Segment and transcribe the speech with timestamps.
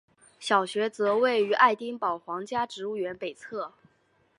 [0.39, 3.71] 小学则位于爱丁堡皇家植物园北侧。